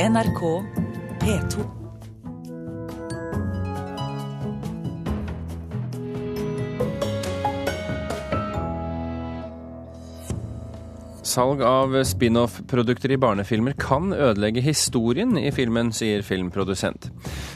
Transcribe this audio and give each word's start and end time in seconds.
NRK 0.00 0.64
P2. 1.20 1.64
Salg 11.22 11.60
av 11.62 11.92
spin-off-produkter 12.04 13.12
i 13.12 13.18
barnefilmer 13.20 13.76
kan 13.76 14.14
ødelegge 14.16 14.64
historien 14.64 15.36
i 15.36 15.52
filmen, 15.52 15.92
sier 15.92 16.24
filmprodusent. 16.24 17.10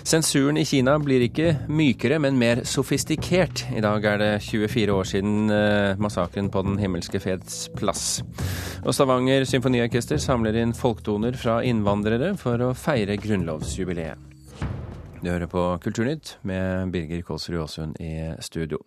Sensuren 0.05 0.59
i 0.61 0.67
Kina 0.69 0.99
blir 1.01 1.23
ikke 1.25 1.55
mykere, 1.73 2.19
men 2.21 2.37
mer 2.37 2.61
sofistikert. 2.69 3.63
I 3.73 3.81
dag 3.81 4.05
er 4.05 4.19
det 4.21 4.33
24 4.45 4.93
år 4.93 5.09
siden 5.09 5.49
eh, 5.49 5.97
massakren 5.97 6.51
på 6.53 6.61
Den 6.67 6.77
himmelske 6.77 7.23
feds 7.25 7.71
plass. 7.73 8.21
Og 8.85 8.93
Stavanger 8.93 9.47
symfoniorkester 9.49 10.21
samler 10.21 10.61
inn 10.61 10.77
folktoner 10.77 11.41
fra 11.41 11.63
innvandrere 11.65 12.35
for 12.37 12.61
å 12.61 12.75
feire 12.77 13.17
grunnlovsjubileet. 13.17 14.31
Du 15.25 15.33
hører 15.33 15.49
på 15.49 15.67
Kulturnytt 15.81 16.37
med 16.45 16.93
Birger 16.93 17.25
Kålsrud 17.25 17.63
Aasund 17.65 17.97
i 17.97 18.29
studio. 18.45 18.85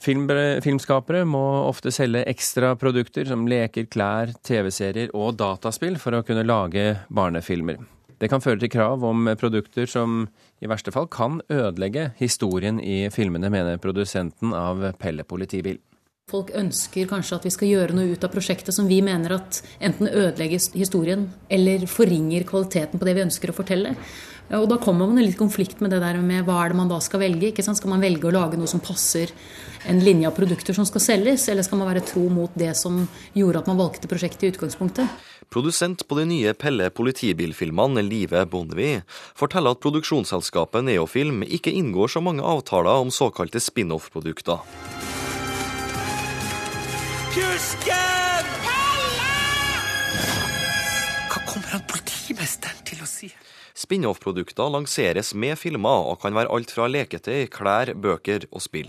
Film, 0.00 0.24
filmskapere 0.64 1.26
må 1.28 1.44
ofte 1.68 1.92
selge 1.92 2.24
ekstra 2.32 2.72
produkter 2.80 3.28
som 3.28 3.44
leker, 3.44 3.92
klær, 3.92 4.32
TV-serier 4.40 5.12
og 5.12 5.36
dataspill 5.36 6.00
for 6.00 6.16
å 6.16 6.24
kunne 6.24 6.48
lage 6.48 6.94
barnefilmer. 7.12 7.84
Det 8.22 8.28
kan 8.30 8.42
føre 8.42 8.60
til 8.62 8.70
krav 8.70 9.02
om 9.02 9.26
produkter 9.34 9.88
som 9.90 10.28
i 10.62 10.68
verste 10.70 10.92
fall 10.94 11.08
kan 11.10 11.40
ødelegge 11.50 12.12
historien 12.20 12.78
i 12.78 13.08
filmene, 13.10 13.50
mener 13.50 13.80
produsenten 13.82 14.54
av 14.54 14.84
Pelle 15.00 15.24
politibil. 15.26 15.80
Folk 16.30 16.52
ønsker 16.54 17.08
kanskje 17.10 17.40
at 17.40 17.46
vi 17.48 17.50
skal 17.50 17.72
gjøre 17.72 17.96
noe 17.98 18.12
ut 18.14 18.22
av 18.22 18.30
prosjektet 18.30 18.76
som 18.76 18.86
vi 18.86 19.00
mener 19.02 19.34
at 19.40 19.58
enten 19.82 20.06
ødelegger 20.06 20.62
historien 20.78 21.26
eller 21.50 21.82
forringer 21.90 22.46
kvaliteten 22.46 23.02
på 23.02 23.08
det 23.08 23.16
vi 23.18 23.24
ønsker 23.24 23.50
å 23.50 23.56
fortelle. 23.56 23.96
Og 24.54 24.68
da 24.70 24.78
kommer 24.78 25.10
man 25.10 25.18
litt 25.18 25.34
i 25.34 25.42
konflikt 25.42 25.82
med 25.82 25.90
det 25.90 25.98
der 26.04 26.22
med 26.22 26.46
hva 26.46 26.60
er 26.62 26.70
det 26.70 26.78
man 26.78 26.90
da 26.90 27.00
skal 27.02 27.24
velge. 27.24 27.50
ikke 27.50 27.66
sant? 27.66 27.80
Skal 27.80 27.90
man 27.90 28.02
velge 28.04 28.30
å 28.30 28.34
lage 28.34 28.58
noe 28.60 28.70
som 28.70 28.82
passer 28.84 29.34
en 29.90 29.98
linje 29.98 30.30
av 30.30 30.36
produkter 30.36 30.76
som 30.76 30.86
skal 30.86 31.02
selges, 31.02 31.48
eller 31.50 31.66
skal 31.66 31.80
man 31.80 31.90
være 31.90 32.06
tro 32.06 32.28
mot 32.30 32.54
det 32.54 32.70
som 32.78 33.02
gjorde 33.34 33.64
at 33.64 33.70
man 33.70 33.82
valgte 33.82 34.10
prosjektet 34.10 34.46
i 34.46 34.52
utgangspunktet? 34.54 35.22
Produsent 35.52 36.06
på 36.08 36.16
de 36.16 36.24
nye 36.30 36.54
Pelle 36.56 36.86
politibilfilmene, 36.96 38.00
Live 38.06 38.40
Bondevie, 38.48 39.02
forteller 39.36 39.74
at 39.76 39.82
produksjonsselskapet 39.84 40.86
Neofilm 40.86 41.42
ikke 41.44 41.74
inngår 41.76 42.14
så 42.14 42.22
mange 42.24 42.40
avtaler 42.40 43.04
om 43.04 43.12
såkalte 43.12 43.60
spin-off-produkter. 43.60 44.64
Kusken! 47.34 48.48
Pelle! 48.64 49.28
Hva 51.28 51.44
kommer 51.44 51.76
han 51.76 51.84
politimesteren 51.90 52.80
til 52.88 53.04
å 53.04 53.10
si? 53.12 53.28
Spin-off-produkter 53.76 54.72
lanseres 54.72 55.34
med 55.36 55.60
filmer 55.60 56.08
og 56.14 56.22
kan 56.24 56.32
være 56.36 56.48
alt 56.48 56.72
fra 56.72 56.88
leketøy, 56.88 57.44
klær, 57.52 57.92
bøker 57.92 58.48
og 58.48 58.64
spill. 58.64 58.88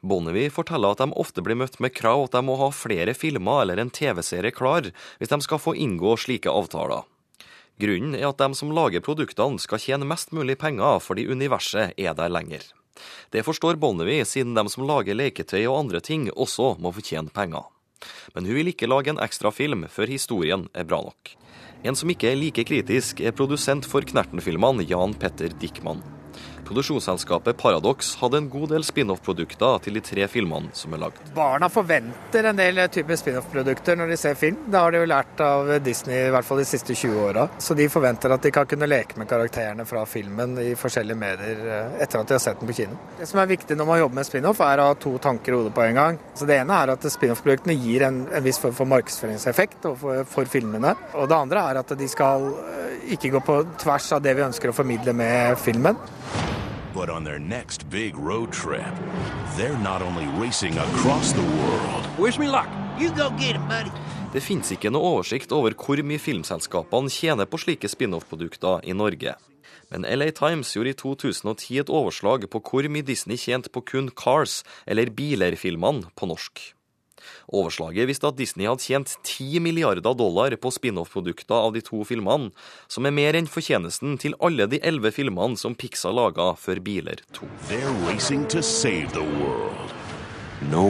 Bonnevie 0.00 0.50
forteller 0.50 0.94
at 0.94 1.02
de 1.02 1.12
ofte 1.20 1.42
blir 1.44 1.58
møtt 1.60 1.76
med 1.82 1.92
krav 1.92 2.24
at 2.24 2.36
de 2.36 2.40
må 2.46 2.56
ha 2.60 2.70
flere 2.72 3.14
filmer 3.16 3.64
eller 3.64 3.82
en 3.82 3.92
TV-serie 3.92 4.52
klar 4.56 4.88
hvis 5.20 5.32
de 5.32 5.40
skal 5.44 5.60
få 5.60 5.74
inngå 5.76 6.16
slike 6.20 6.50
avtaler. 6.50 7.04
Grunnen 7.80 8.16
er 8.16 8.28
at 8.28 8.40
de 8.40 8.56
som 8.56 8.72
lager 8.76 9.04
produktene 9.04 9.60
skal 9.60 9.80
tjene 9.80 10.08
mest 10.08 10.32
mulig 10.36 10.58
penger 10.60 11.00
fordi 11.04 11.28
universet 11.28 11.96
er 11.96 12.16
der 12.16 12.32
lenger. 12.32 12.64
Det 13.32 13.44
forstår 13.46 13.78
Bonnevie, 13.80 14.24
siden 14.24 14.56
de 14.56 14.64
som 14.68 14.84
lager 14.88 15.16
leketøy 15.16 15.62
og 15.64 15.78
andre 15.78 16.00
ting 16.04 16.28
også 16.32 16.74
må 16.80 16.92
fortjene 16.92 17.32
penger. 17.32 17.68
Men 18.34 18.48
hun 18.48 18.56
vil 18.56 18.72
ikke 18.72 18.88
lage 18.88 19.12
en 19.12 19.20
ekstra 19.20 19.52
film 19.52 19.86
før 19.88 20.12
historien 20.12 20.68
er 20.74 20.88
bra 20.88 21.00
nok. 21.04 21.34
En 21.84 21.96
som 21.96 22.12
ikke 22.12 22.28
er 22.28 22.40
like 22.40 22.64
kritisk, 22.68 23.20
er 23.24 23.36
produsent 23.36 23.88
for 23.88 24.04
Knerten-filmene, 24.04 24.84
Jan 24.88 25.16
Petter 25.16 25.52
Dickman. 25.60 26.02
Produksjonsselskapet 26.70 27.56
Paradox 27.56 28.16
hadde 28.16 28.38
en 28.38 28.48
god 28.48 28.68
del 28.70 28.84
spin-off-produkter 28.86 29.80
til 29.82 29.96
de 29.98 30.00
tre 30.06 30.26
filmene 30.30 30.70
som 30.78 30.92
er 30.94 31.00
lagd. 31.02 31.16
Barna 31.34 31.66
forventer 31.66 32.46
en 32.46 32.60
del 32.60 32.78
typer 32.94 33.18
spin-off-produkter 33.18 33.98
når 33.98 34.12
de 34.12 34.18
ser 34.20 34.36
film. 34.38 34.60
Det 34.70 34.78
har 34.78 34.94
de 34.94 35.00
jo 35.00 35.08
lært 35.10 35.42
av 35.42 35.72
Disney 35.82 36.28
i 36.28 36.30
hvert 36.30 36.46
fall 36.46 36.60
de 36.62 36.66
siste 36.70 36.94
20 36.94 37.24
åra. 37.24 37.48
Så 37.58 37.74
de 37.74 37.88
forventer 37.90 38.30
at 38.30 38.46
de 38.46 38.52
kan 38.54 38.68
kunne 38.70 38.86
leke 38.86 39.18
med 39.18 39.26
karakterene 39.32 39.82
fra 39.88 40.04
filmen 40.06 40.54
i 40.62 40.68
forskjellige 40.78 41.18
medier 41.18 41.64
eh, 41.66 41.96
etter 42.04 42.22
at 42.22 42.30
de 42.30 42.38
har 42.38 42.44
sett 42.44 42.62
den 42.62 42.70
på 42.70 42.78
kino. 42.78 43.00
Det 43.18 43.26
som 43.26 43.42
er 43.42 43.50
viktig 43.50 43.74
når 43.74 43.90
man 43.90 44.00
jobber 44.04 44.20
med 44.20 44.30
spin-off, 44.30 44.62
er 44.62 44.84
å 44.84 44.86
ha 44.92 44.94
to 45.06 45.16
tanker 45.26 45.56
i 45.56 45.58
hodet 45.58 45.74
på 45.74 45.84
en 45.88 45.98
gang. 45.98 46.22
Så 46.38 46.46
Det 46.46 46.60
ene 46.60 46.78
er 46.84 46.94
at 46.94 47.10
spin-off-produktene 47.16 47.74
gir 47.82 48.06
en, 48.06 48.22
en, 48.30 48.46
viss 48.46 48.62
form 48.62 48.78
for 48.78 48.94
markedsføringseffekt 48.94 49.90
for, 49.98 50.22
for 50.22 50.54
filmene. 50.54 50.94
Og 51.18 51.26
det 51.26 51.40
andre 51.40 51.66
er 51.66 51.82
at 51.82 51.98
de 51.98 52.10
skal 52.14 52.46
eh, 52.62 52.96
ikke 53.18 53.34
gå 53.34 53.44
på 53.50 53.60
tvers 53.82 54.12
av 54.14 54.22
det 54.22 54.38
vi 54.38 54.46
ønsker 54.46 54.70
å 54.70 54.78
formidle 54.78 55.18
med 55.18 55.58
filmen. 55.58 55.98
But 56.92 57.08
on 57.08 57.24
their 57.24 57.38
next 57.38 57.88
big 57.88 58.16
road 58.16 58.52
trip, 58.52 58.94
they're 59.56 59.78
not 59.78 60.02
only 60.02 60.26
racing 60.42 60.76
across 60.76 61.32
the 61.32 61.42
world. 61.42 62.08
Wish 62.18 62.38
me 62.38 62.48
luck. 62.48 62.68
You 62.98 63.10
go 63.10 63.30
get 63.38 63.56
him, 63.56 63.68
buddy. 63.68 63.90
Det 64.32 64.42
finnes 64.42 64.70
ikke 64.70 64.90
noe 64.90 65.16
oversikt 65.16 65.50
over 65.54 65.74
hvor 65.74 66.02
mye 66.06 66.18
filmselskapene 66.22 67.10
tjener 67.10 67.48
på 67.50 67.58
slike 67.58 67.88
spin-off-produkter 67.90 68.84
i 68.86 68.94
Norge. 68.94 69.34
Men 69.90 70.06
LA 70.06 70.30
Times 70.30 70.70
gjorde 70.76 70.92
i 70.92 70.98
2010 70.98 71.80
et 71.82 71.90
overslag 71.90 72.46
på 72.50 72.62
hvor 72.62 72.86
mye 72.86 73.06
Disney 73.06 73.38
tjente 73.38 73.70
på 73.70 73.82
kun 73.82 74.10
Cars, 74.10 74.62
eller 74.86 75.10
Biler-filmene, 75.10 76.10
på 76.14 76.30
norsk. 76.30 76.62
Overslaget 77.52 78.08
viste 78.10 78.28
at 78.28 78.38
Disney 78.38 78.68
hadde 78.68 78.84
tjent 78.84 79.16
10 79.22 79.60
milliarder 79.64 80.14
dollar 80.16 80.54
på 80.60 80.72
spin-off-produkter 80.74 81.56
av 81.56 81.74
de 81.76 81.84
to 81.84 82.02
filmene, 82.08 82.50
som 82.88 83.06
er 83.06 83.14
mer 83.16 83.38
enn 83.38 83.50
fortjenesten 83.50 84.18
til 84.20 84.36
alle 84.40 84.68
de 84.70 84.80
elleve 84.82 85.12
filmene 85.14 85.58
som 85.60 85.76
Pixar 85.78 86.14
laga 86.16 86.52
før 86.58 86.82
Biler 86.84 87.22
2. 87.36 87.48
No 90.70 90.84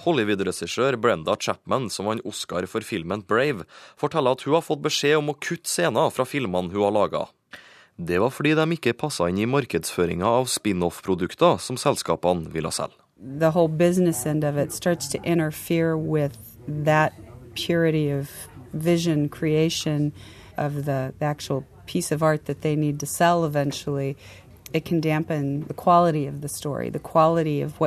Hollywood-regissør 0.00 0.96
Brenda 0.96 1.34
Chapman, 1.36 1.90
som 1.92 2.08
vant 2.08 2.24
Oscar 2.24 2.64
for 2.70 2.84
filmen 2.86 3.24
Brave, 3.28 3.66
forteller 4.00 4.36
at 4.36 4.44
hun 4.46 4.56
har 4.56 4.64
fått 4.64 4.84
beskjed 4.86 5.18
om 5.18 5.32
å 5.32 5.36
kutte 5.36 5.68
scener 5.68 6.12
fra 6.14 6.24
filmene 6.28 6.72
hun 6.72 6.86
har 6.86 6.94
laga. 6.94 7.26
Det 8.06 8.18
var 8.18 8.30
fordi 8.32 8.54
de 8.56 8.64
ikke 8.72 8.94
passa 8.96 9.26
inn 9.28 9.38
i 9.42 9.48
markedsføringa 9.50 10.24
av 10.24 10.46
spin-off-produkter 10.48 11.58
som 11.60 11.76
selskapene 11.76 12.48
ville 12.48 12.70
selge. 12.72 12.96
The 13.20 13.50
whole 13.52 13.68
business 13.68 14.24
end 14.26 14.44
of 14.44 14.56
it 14.56 14.72
starts 14.72 15.08
to 15.08 15.18
interfere 15.22 15.98
with 15.98 16.38
that 16.66 17.12
purity 17.54 18.08
of 18.08 18.30
vision 18.72 19.28
creation 19.28 20.12
of 20.56 20.86
the, 20.86 21.12
the 21.18 21.26
actual 21.26 21.64
piece 21.86 22.10
of 22.10 22.22
art 22.22 22.46
that 22.46 22.62
they 22.62 22.74
need 22.74 23.00
to 23.00 23.06
sell 23.06 23.44
dampen 25.00 25.66
the 25.66 25.74
quality 25.74 26.26
of 26.26 26.40
the 26.40 26.48
story, 26.48 26.88
the 26.88 26.98
quality 26.98 27.60
of 27.60 27.78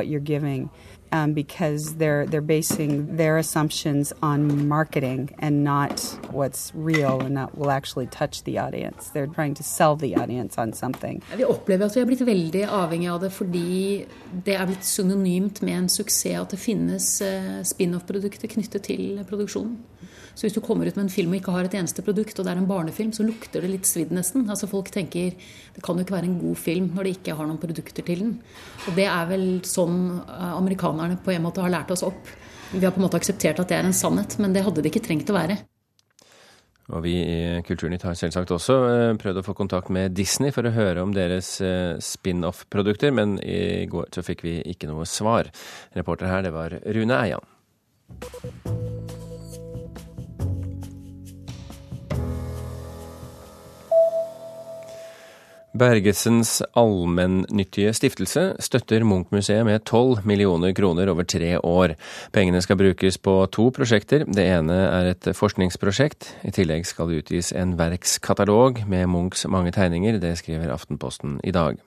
um, 1.14 1.32
because 1.32 1.94
they're 2.00 2.26
they're 2.26 2.48
basing 2.56 3.16
their 3.16 3.38
assumptions 3.38 4.12
on 4.20 4.68
marketing 4.68 5.30
and 5.38 5.62
not 5.64 6.00
what's 6.30 6.72
real 6.74 7.20
and 7.20 7.34
not 7.34 7.56
will 7.56 7.70
actually 7.70 8.06
touch 8.06 8.42
the 8.44 8.58
audience. 8.58 9.10
They're 9.10 9.32
trying 9.38 9.54
to 9.54 9.62
sell 9.62 9.94
the 9.96 10.16
audience 10.16 10.58
on 10.58 10.72
something. 10.72 11.22
Vi 11.36 11.44
opplever 11.44 11.86
at 11.86 11.96
vi 11.96 12.00
har 12.00 12.06
blitt 12.06 12.26
veldig 12.26 12.64
avhengig 12.66 13.10
av 13.12 13.20
det 13.22 13.32
fordi 13.32 14.06
det 14.44 14.58
er 14.58 14.66
blitt 14.66 14.84
synonymt 14.84 15.62
med 15.62 15.78
en 15.84 15.88
suksess 15.88 16.40
at 16.40 16.50
det 16.54 16.58
finnes 16.58 17.08
eh, 17.22 17.60
spin-off-produkter 17.62 18.48
knyttet 18.48 18.86
til 18.88 19.20
produksjonen. 19.28 19.76
Så 20.34 20.46
hvis 20.46 20.56
du 20.56 20.62
kommer 20.64 20.88
ut 20.88 20.96
med 20.98 21.06
en 21.06 21.12
film 21.12 21.32
og 21.32 21.38
ikke 21.38 21.54
har 21.54 21.68
et 21.68 21.76
eneste 21.78 22.02
produkt, 22.02 22.38
og 22.38 22.46
det 22.46 22.52
er 22.52 22.60
en 22.60 22.70
barnefilm, 22.70 23.12
så 23.14 23.26
lukter 23.26 23.62
det 23.62 23.70
litt 23.70 23.88
svidd 23.88 24.14
nesten. 24.14 24.48
Altså 24.50 24.68
Folk 24.70 24.90
tenker 24.94 25.34
det 25.34 25.82
kan 25.84 25.98
jo 25.98 26.06
ikke 26.06 26.16
være 26.16 26.30
en 26.30 26.40
god 26.40 26.58
film 26.58 26.90
når 26.94 27.06
de 27.06 27.12
ikke 27.18 27.36
har 27.38 27.46
noen 27.48 27.60
produkter 27.62 28.02
til 28.06 28.24
den. 28.24 28.32
Og 28.88 28.98
det 28.98 29.06
er 29.10 29.28
vel 29.30 29.46
sånn 29.68 30.00
eh, 30.24 30.50
amerikanerne 30.54 31.20
på 31.22 31.34
en 31.34 31.46
måte 31.46 31.62
har 31.62 31.72
lært 31.72 31.94
oss 31.94 32.02
opp. 32.06 32.32
Vi 32.74 32.82
har 32.82 32.94
på 32.94 32.98
en 32.98 33.06
måte 33.06 33.20
akseptert 33.20 33.62
at 33.62 33.70
det 33.70 33.78
er 33.78 33.86
en 33.86 33.94
sannhet, 33.94 34.34
men 34.42 34.56
det 34.56 34.64
hadde 34.66 34.82
det 34.82 34.90
ikke 34.90 35.04
trengt 35.06 35.30
å 35.30 35.38
være. 35.38 35.60
Og 36.92 37.00
vi 37.06 37.14
i 37.16 37.62
Kulturnytt 37.64 38.04
har 38.04 38.16
selvsagt 38.18 38.52
også 38.52 38.78
eh, 38.90 39.10
prøvd 39.20 39.40
å 39.40 39.46
få 39.46 39.54
kontakt 39.56 39.92
med 39.94 40.16
Disney 40.18 40.52
for 40.52 40.66
å 40.66 40.74
høre 40.74 41.04
om 41.06 41.14
deres 41.16 41.56
eh, 41.64 41.94
spin-off-produkter, 42.02 43.14
men 43.14 43.38
i 43.40 43.86
går 43.88 44.10
så 44.12 44.26
fikk 44.26 44.44
vi 44.44 44.58
ikke 44.74 44.90
noe 44.90 45.08
svar. 45.08 45.48
Reporter 45.96 46.28
her, 46.28 46.44
det 46.44 46.52
var 46.56 46.76
Rune 46.84 47.22
Eian. 47.22 48.83
Bergesens 55.74 56.60
allmennyttige 56.78 57.90
stiftelse 57.98 58.44
støtter 58.62 59.02
Munch-museet 59.02 59.66
med 59.66 59.82
12 59.82 60.22
millioner 60.22 60.70
kroner 60.76 61.10
over 61.10 61.26
tre 61.26 61.56
år. 61.58 61.96
Pengene 62.32 62.60
skal 62.62 62.78
brukes 62.78 63.18
på 63.18 63.34
to 63.50 63.66
prosjekter. 63.74 64.22
Det 64.22 64.44
ene 64.46 64.76
er 64.86 65.10
et 65.10 65.30
forskningsprosjekt. 65.34 66.30
I 66.46 66.54
tillegg 66.54 66.86
skal 66.86 67.10
det 67.10 67.24
utgis 67.24 67.50
en 67.58 67.74
verkskatalog 67.80 68.84
med 68.86 69.10
Munchs 69.10 69.48
mange 69.50 69.74
tegninger. 69.74 70.22
Det 70.22 70.36
skriver 70.38 70.70
Aftenposten 70.76 71.40
i 71.42 71.50
dag. 71.50 71.82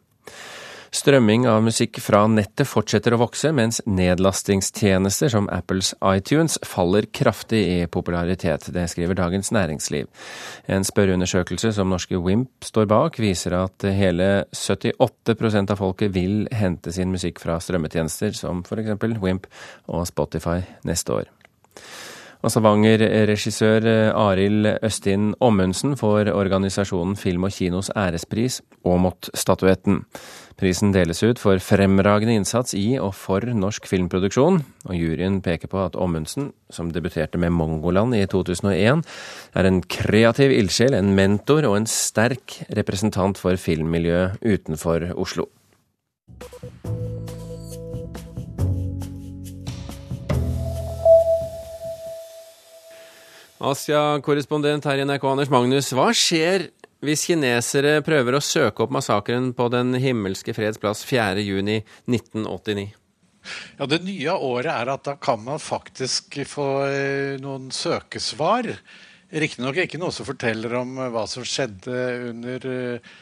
Strømming 0.95 1.47
av 1.49 1.61
musikk 1.65 1.99
fra 2.03 2.23
nettet 2.31 2.67
fortsetter 2.69 3.15
å 3.15 3.19
vokse, 3.21 3.51
mens 3.55 3.81
nedlastingstjenester 3.87 5.31
som 5.33 5.49
Apples 5.53 5.93
iTunes 6.05 6.57
faller 6.67 7.07
kraftig 7.11 7.61
i 7.67 7.77
popularitet. 7.91 8.69
Det 8.73 8.87
skriver 8.91 9.17
Dagens 9.19 9.51
Næringsliv. 9.55 10.07
En 10.71 10.87
spørreundersøkelse 10.87 11.73
som 11.75 11.91
norske 11.91 12.19
Wimp 12.23 12.67
står 12.67 12.87
bak, 12.91 13.19
viser 13.19 13.57
at 13.59 13.87
hele 13.91 14.47
78% 14.55 15.75
av 15.75 15.81
folket 15.81 16.15
vil 16.15 16.45
hente 16.55 16.93
sin 16.95 17.11
musikk 17.11 17.41
fra 17.43 17.59
strømmetjenester 17.63 18.35
som 18.37 18.63
f.eks. 18.63 18.95
Wimp 19.23 19.49
og 19.91 20.07
Spotify 20.07 20.61
neste 20.87 21.21
år. 21.21 21.33
Og 22.45 22.53
Stavanger-regissør 22.53 23.85
eh, 23.89 24.09
Arild 24.13 24.67
Østin 24.85 25.31
Ommundsen 25.41 25.95
får 25.97 26.29
organisasjonen 26.33 27.15
Film 27.17 27.47
og 27.47 27.55
kinos 27.55 27.89
ærespris, 27.97 28.61
Åmot-statuetten. 28.85 30.03
Prisen 30.57 30.93
deles 30.93 31.21
ut 31.21 31.41
for 31.41 31.61
fremragende 31.61 32.33
innsats 32.37 32.73
i 32.77 32.95
og 33.01 33.11
for 33.17 33.45
norsk 33.45 33.85
filmproduksjon, 33.89 34.61
og 34.89 34.95
juryen 34.97 35.41
peker 35.45 35.69
på 35.69 35.83
at 35.83 35.97
Ommundsen, 35.97 36.51
som 36.73 36.89
debuterte 36.93 37.37
med 37.41 37.53
Mongoland 37.53 38.15
i 38.17 38.23
2001, 38.29 39.03
er 39.53 39.69
en 39.69 39.81
kreativ 39.81 40.53
ildsjel, 40.53 40.97
en 40.97 41.13
mentor 41.17 41.69
og 41.69 41.77
en 41.81 41.89
sterk 41.89 42.61
representant 42.77 43.37
for 43.37 43.57
filmmiljøet 43.61 44.41
utenfor 44.45 45.11
Oslo. 45.17 45.49
Asia-korrespondent 53.67 54.85
her 54.87 55.01
i 55.01 55.05
NRK, 55.07 55.25
Anders 55.29 55.51
Magnus. 55.51 55.89
Hva 55.95 56.09
skjer 56.15 56.69
hvis 57.05 57.27
kinesere 57.29 57.99
prøver 58.05 58.37
å 58.37 58.43
søke 58.43 58.85
opp 58.85 58.93
massakren 58.95 59.51
på 59.57 59.67
Den 59.73 59.93
himmelske 60.01 60.55
freds 60.57 60.79
plass 60.81 61.03
4.6.1989? 61.07 62.87
Ja, 63.77 63.85
Det 63.85 64.01
nye 64.03 64.33
året 64.33 64.71
er 64.73 64.91
at 64.91 65.05
da 65.07 65.15
kan 65.19 65.43
man 65.43 65.61
faktisk 65.61 66.39
få 66.49 66.67
eh, 66.87 67.37
noen 67.43 67.69
søkesvar. 67.71 68.71
Riktignok 69.31 69.79
ikke 69.83 69.99
noe 70.01 70.15
som 70.15 70.27
forteller 70.27 70.75
om 70.81 70.97
eh, 70.97 71.13
hva 71.13 71.23
som 71.29 71.45
skjedde 71.47 72.03
under 72.31 72.67
uh, 72.73 73.15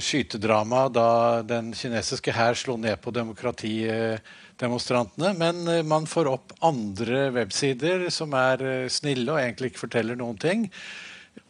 skytedramaet 0.00 0.96
da 0.96 1.08
den 1.46 1.74
kinesiske 1.76 2.32
hær 2.32 2.56
slo 2.58 2.78
ned 2.80 3.00
på 3.04 3.12
demokratiet 3.14 4.24
demonstrantene. 4.60 5.32
Men 5.38 5.66
eh, 5.70 5.82
man 5.86 6.08
får 6.10 6.30
opp 6.30 6.54
andre 6.66 7.28
websider 7.34 8.08
som 8.14 8.34
er 8.38 8.64
eh, 8.64 8.88
snille 8.92 9.28
og 9.32 9.42
egentlig 9.42 9.72
ikke 9.72 9.86
forteller 9.86 10.18
noen 10.18 10.38
ting. 10.40 10.70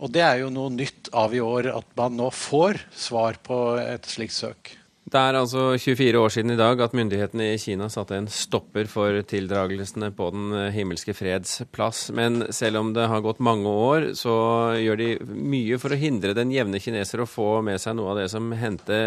Og 0.02 0.10
det 0.12 0.24
er 0.26 0.40
jo 0.42 0.50
noe 0.52 0.72
nytt 0.74 1.12
av 1.16 1.34
i 1.34 1.42
år, 1.42 1.70
at 1.72 1.92
man 1.98 2.18
nå 2.18 2.30
får 2.34 2.82
svar 2.96 3.38
på 3.46 3.60
et 3.80 4.08
slikt 4.10 4.36
søk. 4.36 4.74
Det 5.06 5.20
er 5.22 5.36
altså 5.38 5.76
24 5.78 6.18
år 6.18 6.32
siden 6.34 6.50
i 6.50 6.58
dag 6.58 6.80
at 6.82 6.94
myndighetene 6.98 7.52
i 7.52 7.58
Kina 7.62 7.86
satte 7.92 8.16
en 8.18 8.26
stopper 8.26 8.88
for 8.90 9.20
tildragelsene 9.30 10.08
på 10.10 10.32
Den 10.34 10.56
himmelske 10.74 11.14
freds 11.14 11.60
plass. 11.70 12.08
Men 12.10 12.48
selv 12.50 12.80
om 12.80 12.90
det 12.96 13.04
har 13.06 13.22
gått 13.22 13.38
mange 13.38 13.70
år, 13.70 14.08
så 14.18 14.34
gjør 14.82 14.98
de 14.98 15.08
mye 15.30 15.78
for 15.78 15.94
å 15.94 16.00
hindre 16.00 16.34
den 16.34 16.50
jevne 16.50 16.82
kineser 16.82 17.22
å 17.22 17.28
få 17.30 17.62
med 17.62 17.78
seg 17.78 17.94
noe 17.94 18.16
av 18.16 18.18
det 18.18 18.26
som 18.34 18.50
hendte 18.58 18.98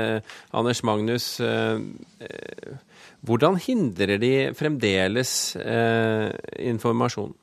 Anders 0.56 0.86
Magnus. 0.88 1.28
Eh, 1.44 1.84
hvordan 3.28 3.60
hindrer 3.60 4.24
de 4.24 4.34
fremdeles 4.56 5.34
eh, 5.60 6.31
informasjon? 6.72 7.36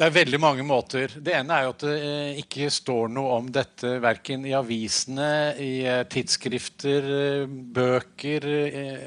Det 0.00 0.06
er 0.08 0.14
veldig 0.14 0.38
mange 0.40 0.64
måter. 0.64 1.12
Det 1.20 1.34
ene 1.36 1.52
er 1.52 1.66
jo 1.66 1.72
at 1.74 1.82
det 1.84 1.94
eh, 2.00 2.38
ikke 2.40 2.70
står 2.72 3.10
noe 3.12 3.34
om 3.36 3.50
dette 3.52 3.98
verken 4.00 4.46
i 4.48 4.54
avisene, 4.56 5.26
i 5.60 5.82
eh, 5.84 6.06
tidsskrifter, 6.08 7.08
eh, 7.18 7.42
bøker, 7.44 8.46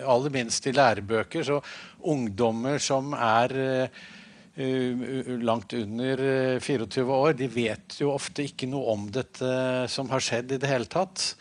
aller 0.05 0.35
minst 0.35 0.69
i 0.69 0.75
lærebøker. 0.77 1.47
Så 1.47 1.57
ungdommer 2.13 2.77
som 2.77 3.09
er 3.17 3.55
langt 5.41 5.73
under 5.73 6.21
24 6.61 7.09
år, 7.09 7.33
de 7.41 7.49
vet 7.49 7.97
jo 7.97 8.13
ofte 8.13 8.45
ikke 8.45 8.69
noe 8.69 8.93
om 8.93 9.09
dette 9.09 9.49
som 9.89 10.13
har 10.13 10.21
skjedd 10.21 10.53
i 10.53 10.61
det 10.61 10.69
hele 10.69 10.85
tatt. 10.85 11.31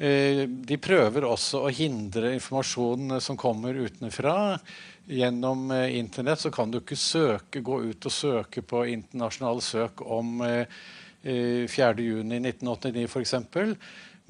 Eh, 0.00 0.46
de 0.48 0.78
prøver 0.80 1.26
også 1.28 1.66
å 1.66 1.70
hindre 1.76 2.30
informasjon 2.32 3.18
som 3.20 3.36
kommer 3.36 3.76
utenfra. 3.76 4.56
Gjennom 5.04 5.66
eh, 5.76 5.98
Internett 5.98 6.40
så 6.40 6.50
kan 6.54 6.72
du 6.72 6.78
ikke 6.80 6.96
søke, 6.96 7.60
gå 7.60 7.82
ut 7.90 8.06
og 8.08 8.14
søke 8.14 8.64
på 8.64 8.86
internasjonale 8.94 9.60
søk 9.60 10.00
om 10.00 10.40
4.6.1989 11.20 12.96
eh, 12.96 13.04
f.eks. 13.10 13.34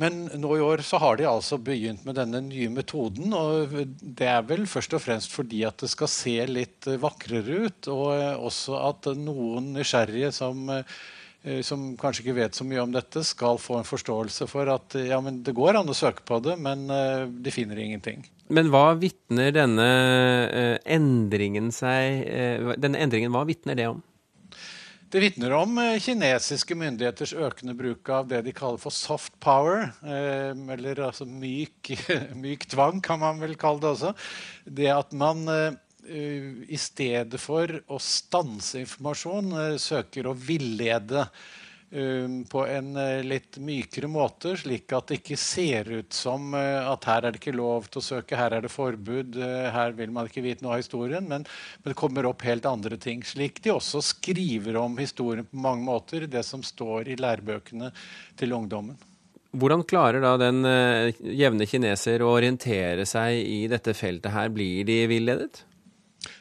Men 0.00 0.24
nå 0.42 0.56
i 0.56 0.64
år 0.64 0.82
så 0.82 0.98
har 0.98 1.20
de 1.20 1.28
altså 1.28 1.60
begynt 1.62 2.02
med 2.08 2.18
denne 2.18 2.40
nye 2.48 2.70
metoden. 2.72 3.30
og 3.36 3.70
Det 4.00 4.26
er 4.26 4.42
vel 4.48 4.66
først 4.66 4.96
og 4.98 5.04
fremst 5.04 5.30
fordi 5.30 5.62
at 5.68 5.78
det 5.84 5.92
skal 5.92 6.10
se 6.10 6.34
litt 6.50 6.88
vakrere 6.98 7.68
ut, 7.68 7.86
og 7.92 8.10
også 8.48 8.74
at 8.88 9.06
noen 9.20 9.70
nysgjerrige 9.76 10.32
som 10.34 10.66
som 11.64 11.94
kanskje 11.96 12.24
ikke 12.24 12.36
vet 12.36 12.56
så 12.56 12.66
mye 12.68 12.82
om 12.82 12.92
dette, 12.92 13.22
skal 13.24 13.56
få 13.60 13.78
en 13.80 13.88
forståelse 13.88 14.44
for 14.50 14.68
at 14.68 14.96
ja, 15.00 15.16
men 15.24 15.40
det 15.46 15.54
går 15.56 15.78
an 15.80 15.88
å 15.88 15.96
søke 15.96 16.24
på 16.28 16.36
det, 16.44 16.58
men 16.60 16.84
uh, 16.92 17.24
de 17.24 17.54
finner 17.54 17.80
ingenting. 17.80 18.26
Men 18.52 18.68
hva 18.72 18.92
vitner 18.98 19.52
denne 19.54 19.86
endringen 20.82 21.68
seg 21.70 22.24
Denne 22.82 22.98
endringen, 22.98 23.30
hva 23.30 23.44
vitner 23.46 23.78
det 23.78 23.86
om? 23.92 24.00
Det 25.10 25.22
vitner 25.22 25.54
om 25.54 25.78
kinesiske 26.02 26.74
myndigheters 26.78 27.32
økende 27.38 27.76
bruk 27.78 28.10
av 28.14 28.26
det 28.30 28.42
de 28.46 28.54
kaller 28.54 28.82
for 28.82 28.94
soft 28.94 29.36
power. 29.42 29.92
eller 30.02 31.00
altså 31.06 31.26
myk, 31.26 31.92
myk 32.42 32.66
tvang, 32.74 33.00
kan 33.02 33.22
man 33.22 33.38
vel 33.42 33.54
kalle 33.58 33.82
det 33.82 33.94
også. 33.94 34.12
Det 34.66 34.90
at 34.94 35.14
man 35.14 35.46
Eh, 35.50 35.78
i 36.10 36.78
stedet 36.78 37.40
for 37.40 37.70
å 37.90 37.98
stanse 38.02 38.80
informasjon, 38.82 39.52
eh, 39.52 39.76
søker 39.80 40.26
å 40.30 40.34
villede 40.34 41.26
eh, 41.90 42.26
på 42.50 42.62
en 42.66 42.94
litt 43.26 43.58
mykere 43.62 44.08
måte, 44.10 44.54
slik 44.58 44.92
at 44.96 45.10
det 45.10 45.20
ikke 45.20 45.38
ser 45.40 45.90
ut 45.90 46.14
som 46.14 46.54
at 46.54 47.06
her 47.10 47.26
er 47.26 47.34
det 47.34 47.40
ikke 47.42 47.56
lov 47.58 47.88
til 47.90 48.00
å 48.00 48.06
søke, 48.06 48.38
her 48.38 48.56
er 48.56 48.64
det 48.64 48.72
forbud, 48.72 49.38
her 49.74 49.94
vil 49.98 50.14
man 50.14 50.30
ikke 50.30 50.44
vite 50.44 50.64
noe 50.64 50.76
av 50.78 50.82
historien. 50.84 51.26
Men 51.26 51.46
det 51.84 51.98
kommer 51.98 52.28
opp 52.30 52.46
helt 52.46 52.66
andre 52.70 52.98
ting. 53.00 53.24
Slik 53.26 53.62
de 53.64 53.74
også 53.74 54.02
skriver 54.06 54.78
om 54.80 54.98
historien 55.02 55.46
på 55.46 55.62
mange 55.62 55.86
måter, 55.86 56.28
det 56.30 56.44
som 56.46 56.62
står 56.62 57.10
i 57.10 57.18
lærebøkene 57.20 57.90
til 58.38 58.54
ungdommen. 58.54 58.98
Hvordan 59.50 59.82
klarer 59.82 60.22
da 60.22 60.36
den 60.38 60.62
jevne 61.18 61.66
kineser 61.66 62.22
å 62.22 62.36
orientere 62.36 63.02
seg 63.02 63.40
i 63.42 63.64
dette 63.66 63.96
feltet 63.98 64.30
her? 64.30 64.52
Blir 64.54 64.86
de 64.86 65.00
villedet? 65.10 65.64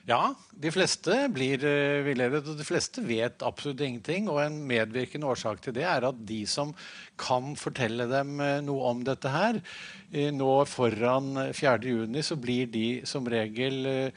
Ja, 0.09 0.33
de 0.59 0.71
fleste 0.73 1.15
blir 1.31 1.61
uh, 1.63 2.01
villedet, 2.03 2.47
og 2.49 2.57
de 2.59 2.65
fleste 2.67 3.03
vet 3.05 3.45
absolutt 3.45 3.83
ingenting. 3.85 4.27
Og 4.31 4.41
en 4.43 4.57
medvirkende 4.67 5.29
årsak 5.29 5.61
til 5.63 5.75
det 5.77 5.85
er 5.87 6.07
at 6.09 6.19
de 6.27 6.41
som 6.49 6.73
kan 7.19 7.53
fortelle 7.59 8.09
dem 8.11 8.35
uh, 8.43 8.59
noe 8.65 8.91
om 8.91 9.05
dette 9.07 9.31
her, 9.31 9.61
uh, 9.61 10.29
nå 10.35 10.51
foran 10.67 11.31
4.6, 11.55 12.19
så 12.27 12.39
blir 12.39 12.67
de 12.73 12.87
som 13.07 13.27
regel 13.29 14.11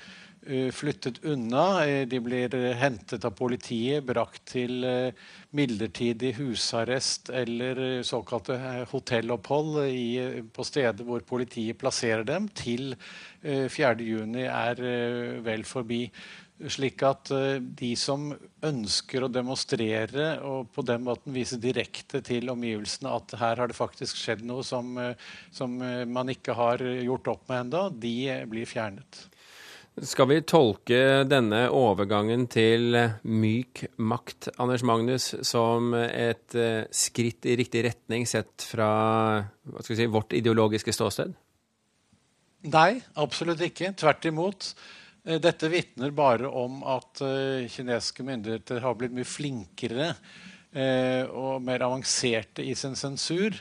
flyttet 0.75 1.20
unna. 1.28 1.84
De 2.11 2.18
blir 2.20 2.54
hentet 2.75 3.25
av 3.25 3.34
politiet, 3.38 4.02
brakt 4.04 4.42
til 4.50 4.82
midlertidig 5.54 6.32
husarrest 6.38 7.30
eller 7.30 8.02
såkalte 8.06 8.56
hotellopphold 8.90 9.78
på 10.56 10.66
steder 10.66 11.06
hvor 11.06 11.22
politiet 11.28 11.78
plasserer 11.78 12.26
dem, 12.26 12.49
til 12.58 12.96
4.6 13.42 14.37
eh, 14.38 14.49
er 14.49 14.80
eh, 14.87 15.42
vel 15.44 15.64
forbi. 15.66 16.06
Slik 16.70 17.02
at 17.02 17.32
eh, 17.34 17.58
de 17.58 17.90
som 17.99 18.30
ønsker 18.62 19.25
å 19.25 19.30
demonstrere 19.32 20.37
og 20.46 20.70
på 20.75 20.84
den 20.87 21.02
måten 21.08 21.34
vise 21.34 21.58
direkte 21.61 22.22
til 22.25 22.52
omgivelsene 22.52 23.11
at 23.11 23.34
her 23.40 23.58
har 23.58 23.70
det 23.70 23.78
faktisk 23.78 24.20
skjedd 24.20 24.44
noe 24.46 24.62
som, 24.66 24.94
som 25.50 25.75
man 26.06 26.30
ikke 26.30 26.54
har 26.54 26.82
gjort 27.02 27.34
opp 27.34 27.49
med 27.50 27.66
ennå, 27.66 27.88
de 27.90 28.16
blir 28.50 28.68
fjernet. 28.70 29.26
Skal 30.00 30.28
vi 30.30 30.38
tolke 30.49 31.22
denne 31.28 31.66
overgangen 31.68 32.46
til 32.49 32.96
myk 33.28 33.82
makt, 34.00 34.49
Anders 34.62 34.80
Magnus, 34.88 35.26
som 35.44 35.92
et 35.92 36.56
skritt 36.96 37.44
i 37.44 37.58
riktig 37.61 37.82
retning 37.84 38.25
sett 38.25 38.64
fra 38.64 38.88
si, 39.84 40.06
vårt 40.08 40.32
ideologiske 40.32 40.94
ståsted? 40.96 41.37
Nei, 42.72 43.02
absolutt 43.18 43.62
ikke. 43.66 43.92
Tvert 43.99 44.26
imot. 44.30 44.70
Eh, 45.26 45.38
dette 45.42 45.70
vitner 45.70 46.14
bare 46.14 46.49
om 46.49 46.82
at 46.87 47.22
uh, 47.25 47.68
kinesiske 47.70 48.26
myndigheter 48.26 48.82
har 48.84 48.96
blitt 48.99 49.14
mye 49.16 49.28
flinkere 49.28 50.14
og 50.72 51.58
mer 51.61 51.82
avanserte 51.84 52.64
i 52.64 52.70
sin 52.72 52.94
sensur. 52.96 53.58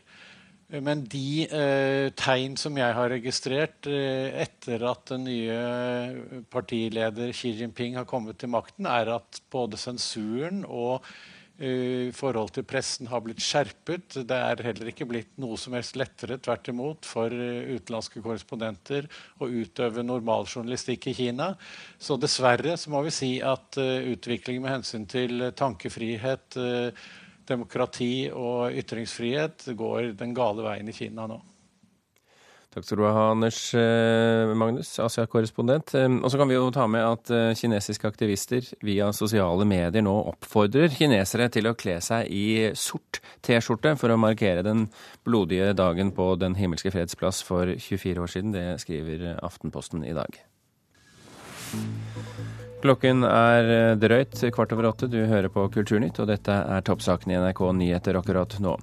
Men 0.79 1.03
de 1.11 1.43
eh, 1.51 2.07
tegn 2.15 2.53
som 2.59 2.77
jeg 2.79 2.95
har 2.95 3.11
registrert 3.11 3.87
etter 3.91 4.85
at 4.87 5.03
den 5.11 5.25
nye 5.27 6.45
partileder 6.53 7.33
Xi 7.35 7.51
Jinping 7.59 7.97
har 7.99 8.07
kommet 8.07 8.39
til 8.39 8.53
makten, 8.53 8.87
er 8.87 9.11
at 9.17 9.41
både 9.51 9.75
sensuren 9.75 10.61
og 10.63 11.03
eh, 11.59 12.15
forhold 12.15 12.53
til 12.55 12.63
pressen 12.63 13.11
har 13.11 13.19
blitt 13.25 13.43
skjerpet. 13.43 14.21
Det 14.23 14.37
er 14.37 14.63
heller 14.69 14.93
ikke 14.93 15.09
blitt 15.09 15.33
noe 15.43 15.59
som 15.59 15.75
helst 15.75 15.99
lettere, 15.99 16.39
tvert 16.39 16.71
imot, 16.71 17.03
for 17.03 17.35
utenlandske 17.35 18.23
korrespondenter 18.23 19.11
å 19.43 19.51
utøve 19.51 20.07
normal 20.07 20.47
journalistikk 20.47 21.09
i 21.11 21.17
Kina. 21.19 21.51
Så 21.99 22.15
dessverre 22.15 22.77
så 22.79 22.95
må 22.95 23.03
vi 23.09 23.11
si 23.17 23.33
at 23.43 23.75
utviklingen 23.75 24.63
med 24.63 24.77
hensyn 24.77 25.03
til 25.19 25.49
tankefrihet, 25.51 26.61
demokrati 27.49 28.29
og 28.33 28.75
ytringsfrihet 28.77 29.71
går 29.77 30.13
den 30.19 30.35
gale 30.37 30.65
veien 30.65 30.89
i 30.91 30.95
Kina 30.95 31.27
nå. 31.29 31.39
Takk 32.71 32.85
skal 32.87 33.01
du 33.01 33.03
ha, 33.03 33.23
Anders 33.33 33.57
eh, 33.75 34.53
Magnus, 34.55 34.93
Asia-korrespondent. 35.03 35.91
Og 36.23 36.29
så 36.31 36.39
kan 36.39 36.47
vi 36.47 36.55
jo 36.55 36.69
ta 36.71 36.85
med 36.87 37.03
at 37.03 37.31
eh, 37.35 37.49
kinesiske 37.59 38.07
aktivister 38.07 38.63
via 38.87 39.09
sosiale 39.11 39.67
medier 39.67 40.05
nå 40.05 40.13
oppfordrer 40.31 40.95
kinesere 40.95 41.49
til 41.51 41.67
å 41.67 41.75
kle 41.75 41.97
seg 41.99 42.31
i 42.31 42.71
sort 42.79 43.19
T-skjorte 43.43 43.97
for 43.99 44.15
å 44.15 44.19
markere 44.23 44.63
den 44.63 44.87
blodige 45.27 45.73
dagen 45.75 46.15
på 46.15 46.31
Den 46.39 46.55
himmelske 46.55 46.95
freds 46.95 47.19
plass 47.19 47.43
for 47.43 47.75
24 47.75 48.23
år 48.23 48.31
siden. 48.37 48.55
Det 48.55 48.65
skriver 48.85 49.33
Aftenposten 49.43 50.07
i 50.07 50.15
dag. 50.15 50.39
Klokken 52.81 53.25
er 53.27 53.69
eh, 53.69 53.95
drøyt 54.01 54.37
kvart 54.55 54.73
over 54.75 54.89
åtte. 54.89 55.09
Du 55.11 55.19
hører 55.29 55.51
på 55.53 55.67
Kulturnytt, 55.73 56.19
og 56.21 56.29
dette 56.31 56.53
er 56.53 56.85
toppsakene 56.85 57.35
i 57.35 57.41
NRK 57.41 57.61
Nyheter 57.77 58.17
akkurat 58.19 58.57
nå. 58.63 58.75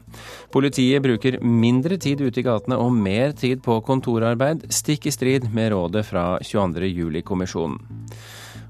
Politiet 0.55 1.03
bruker 1.05 1.41
mindre 1.43 1.99
tid 2.01 2.23
ute 2.23 2.43
i 2.43 2.47
gatene 2.47 2.79
og 2.79 2.95
mer 2.95 3.35
tid 3.39 3.63
på 3.65 3.81
kontorarbeid, 3.87 4.69
stikk 4.75 5.09
i 5.11 5.15
strid 5.15 5.49
med 5.55 5.73
rådet 5.75 6.05
fra 6.07 6.29
22.07-kommisjonen. 6.45 7.81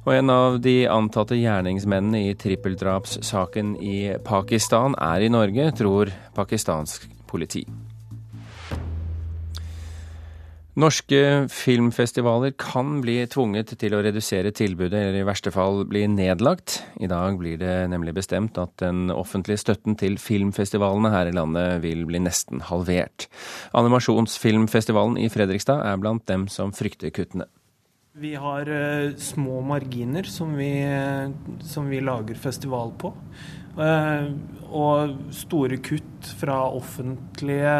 Og 0.09 0.15
en 0.15 0.33
av 0.33 0.55
de 0.65 0.79
antatte 0.89 1.37
gjerningsmennene 1.37 2.31
i 2.31 2.37
trippeldrapssaken 2.39 3.75
i 3.85 3.99
Pakistan 4.25 4.97
er 4.97 5.27
i 5.27 5.29
Norge, 5.33 5.69
tror 5.77 6.15
pakistansk 6.39 7.05
politi. 7.29 7.67
Norske 10.79 11.49
filmfestivaler 11.51 12.53
kan 12.55 13.01
bli 13.03 13.17
tvunget 13.27 13.73
til 13.81 13.97
å 13.97 14.03
redusere 14.05 14.53
tilbudet, 14.55 14.95
eller 14.95 15.17
i 15.19 15.27
verste 15.27 15.51
fall 15.51 15.81
bli 15.91 16.05
nedlagt. 16.13 16.77
I 17.03 17.09
dag 17.11 17.35
blir 17.41 17.59
det 17.59 17.89
nemlig 17.91 18.15
bestemt 18.21 18.61
at 18.63 18.77
den 18.79 19.11
offentlige 19.11 19.59
støtten 19.59 19.99
til 19.99 20.21
filmfestivalene 20.23 21.11
her 21.11 21.33
i 21.33 21.35
landet 21.35 21.83
vil 21.83 22.05
bli 22.07 22.23
nesten 22.23 22.63
halvert. 22.69 23.27
Animasjonsfilmfestivalen 23.75 25.19
i 25.19 25.27
Fredrikstad 25.35 25.83
er 25.83 25.99
blant 25.99 26.29
dem 26.31 26.47
som 26.47 26.71
frykter 26.71 27.11
kuttene. 27.11 27.49
Vi 28.19 28.37
har 28.39 28.71
uh, 28.71 29.19
små 29.19 29.59
marginer 29.67 30.31
som 30.31 30.55
vi, 30.59 30.71
som 31.67 31.91
vi 31.91 31.99
lager 32.07 32.39
festival 32.39 32.95
på. 33.03 33.17
Uh, 33.79 34.35
og 34.69 35.15
store 35.33 35.79
kutt 35.81 36.29
fra 36.37 36.57
offentlige 36.75 37.75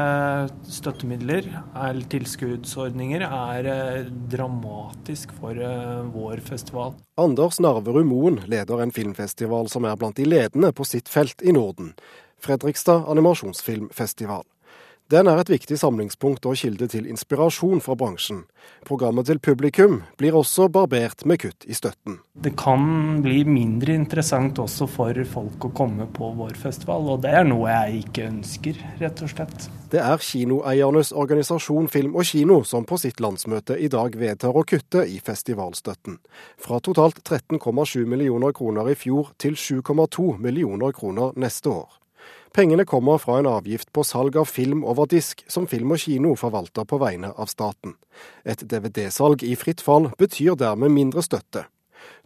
støttemidler 0.71 1.49
eller 1.75 2.07
tilskuddsordninger 2.09 3.25
er 3.27 3.69
eh, 3.69 4.11
dramatisk 4.33 5.35
for 5.37 5.59
eh, 5.59 6.07
vår 6.15 6.41
festival. 6.47 6.95
Anders 7.21 7.61
Narverud 7.61 8.09
Moen 8.09 8.41
leder 8.49 8.81
en 8.81 8.95
filmfestival 8.95 9.69
som 9.73 9.85
er 9.85 9.99
blant 10.01 10.17
de 10.17 10.25
ledende 10.29 10.73
på 10.73 10.87
sitt 10.89 11.11
felt 11.13 11.45
i 11.45 11.53
Norden. 11.53 11.93
Fredrikstad 12.41 13.05
animasjonsfilmfestival. 13.11 14.47
Den 15.09 15.25
er 15.25 15.39
et 15.41 15.49
viktig 15.49 15.79
samlingspunkt 15.81 16.45
og 16.45 16.59
kilde 16.61 16.85
til 16.93 17.07
inspirasjon 17.09 17.81
fra 17.81 17.95
bransjen. 17.97 18.43
Programmet 18.85 19.25
til 19.31 19.39
publikum 19.41 20.03
blir 20.21 20.35
også 20.37 20.67
barbert 20.69 21.25
med 21.25 21.41
kutt 21.41 21.65
i 21.65 21.73
støtten. 21.73 22.19
Det 22.37 22.53
kan 22.61 23.23
bli 23.25 23.39
mindre 23.49 23.95
interessant 23.97 24.61
også 24.61 24.85
for 24.85 25.17
folk 25.33 25.65
å 25.65 25.71
komme 25.73 26.05
på 26.13 26.29
vår 26.37 26.59
festival, 26.61 27.09
og 27.15 27.23
det 27.25 27.33
er 27.41 27.49
noe 27.49 27.71
jeg 27.73 28.03
ikke 28.03 28.27
ønsker, 28.29 28.83
rett 29.01 29.23
og 29.25 29.33
slett. 29.33 29.71
Det 29.89 30.03
er 30.05 30.21
kinoeiernes 30.21 31.15
organisasjon 31.17 31.89
Film 31.89 32.19
og 32.21 32.29
Kino 32.29 32.59
som 32.69 32.85
på 32.85 32.99
sitt 33.01 33.23
landsmøte 33.25 33.79
i 33.81 33.89
dag 33.89 34.13
vedtar 34.13 34.53
å 34.53 34.67
kutte 34.69 35.07
i 35.09 35.17
festivalstøtten. 35.25 36.19
Fra 36.61 36.83
totalt 36.85 37.23
13,7 37.25 38.05
millioner 38.05 38.53
kroner 38.53 38.93
i 38.93 38.99
fjor 39.07 39.33
til 39.41 39.57
7,2 39.57 40.35
millioner 40.37 40.93
kroner 40.93 41.33
neste 41.41 41.73
år. 41.73 41.98
Pengene 42.55 42.85
kommer 42.85 43.19
fra 43.19 43.39
en 43.39 43.47
avgift 43.47 43.93
på 43.93 44.05
salg 44.05 44.37
av 44.37 44.49
film 44.49 44.85
over 44.85 45.07
disk, 45.07 45.45
som 45.49 45.67
Film 45.69 45.93
og 45.93 46.01
Kino 46.01 46.35
forvalter 46.37 46.87
på 46.89 46.99
vegne 46.99 47.33
av 47.37 47.51
staten. 47.53 47.95
Et 48.45 48.63
DVD-salg 48.71 49.45
i 49.45 49.57
fritt 49.57 49.85
fall 49.85 50.11
betyr 50.19 50.57
dermed 50.59 50.95
mindre 50.95 51.23
støtte. 51.23 51.69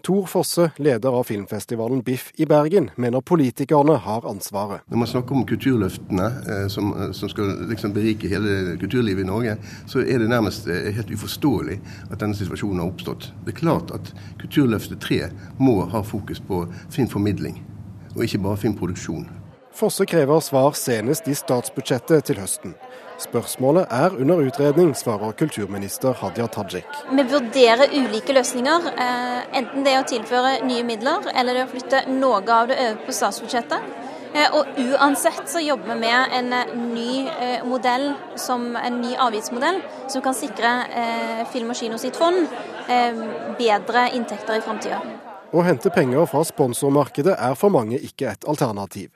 Tor 0.02 0.26
Fosse, 0.26 0.70
leder 0.76 1.14
av 1.14 1.24
filmfestivalen 1.24 2.02
BIFF 2.02 2.32
i 2.42 2.46
Bergen, 2.46 2.90
mener 2.96 3.20
politikerne 3.20 3.94
har 4.02 4.26
ansvaret. 4.26 4.82
Når 4.90 4.98
man 4.98 5.10
snakker 5.10 5.36
om 5.36 5.44
kulturløftene 5.46 6.26
eh, 6.26 6.64
som, 6.74 6.90
eh, 6.96 7.12
som, 7.14 7.30
skal 7.30 7.52
liksom 7.70 7.94
berike 7.94 8.30
hele 8.30 8.76
kulturlivet 8.80 9.22
i 9.22 9.28
Norge, 9.28 9.56
så 9.86 10.02
er 10.02 10.18
det 10.18 10.30
nærmest 10.30 10.66
eh, 10.66 10.90
helt 10.96 11.12
uforståelig 11.14 11.78
at 12.10 12.18
denne 12.18 12.34
situasjonen 12.38 12.82
har 12.82 12.90
oppstått. 12.90 13.30
Det 13.46 13.54
er 13.54 13.60
klart 13.62 13.94
at 13.94 14.10
Kulturløftet 14.42 15.00
3 15.02 15.20
må 15.62 15.84
ha 15.94 16.02
fokus 16.02 16.42
på 16.42 16.64
filmformidling, 16.90 17.62
og 18.16 18.26
ikke 18.26 18.42
bare 18.42 18.58
filmproduksjon. 18.64 19.28
Fosse 19.72 20.04
krever 20.06 20.40
svar 20.40 20.74
senest 20.76 21.28
i 21.28 21.34
statsbudsjettet 21.36 22.26
til 22.28 22.40
høsten. 22.42 22.74
Spørsmålet 23.22 23.88
er 23.94 24.12
under 24.20 24.42
utredning, 24.42 24.90
svarer 24.98 25.32
kulturminister 25.38 26.12
Hadia 26.20 26.48
Tajik. 26.52 26.88
Vi 27.08 27.24
vurderer 27.30 27.94
ulike 27.94 28.34
løsninger. 28.36 28.90
Eh, 28.92 29.40
enten 29.62 29.86
det 29.86 29.94
er 29.94 30.02
å 30.02 30.08
tilføre 30.08 30.58
nye 30.68 30.84
midler, 30.84 31.24
eller 31.32 31.56
det 31.56 31.62
er 31.62 31.68
å 31.68 31.72
flytte 31.72 32.02
noe 32.10 32.42
av 32.42 32.68
det 32.68 32.78
over 32.82 33.00
på 33.06 33.16
statsbudsjettet. 33.16 33.88
Eh, 34.34 34.52
og 34.58 34.76
uansett 34.80 35.48
så 35.48 35.64
jobber 35.64 35.94
vi 35.94 36.00
med 36.04 36.36
en 36.38 36.52
eh, 36.58 36.76
ny 36.76 37.64
modell, 37.68 38.10
som 38.36 38.72
en 38.76 39.00
ny 39.00 39.16
avgiftsmodell, 39.16 39.80
som 40.12 40.24
kan 40.24 40.36
sikre 40.36 40.76
Film 41.52 41.72
og 41.72 41.78
Kino 41.78 42.00
sitt 42.00 42.18
fond 42.18 42.44
bedre 43.58 44.08
inntekter 44.16 44.58
i 44.58 44.64
framtida. 44.64 45.31
Å 45.52 45.60
hente 45.60 45.90
penger 45.92 46.24
fra 46.30 46.40
sponsormarkedet 46.48 47.34
er 47.36 47.56
for 47.60 47.68
mange 47.68 47.98
ikke 48.00 48.30
et 48.30 48.44
alternativ. 48.48 49.10